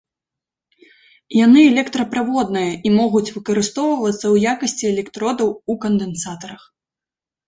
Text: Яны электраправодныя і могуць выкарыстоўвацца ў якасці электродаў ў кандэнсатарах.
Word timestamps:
Яны 1.45 1.59
электраправодныя 1.71 2.71
і 2.89 2.93
могуць 2.99 3.29
выкарыстоўвацца 3.35 4.21
ў 4.33 4.55
якасці 4.55 4.85
электродаў 4.93 5.49
ў 5.57 5.83
кандэнсатарах. 5.85 6.63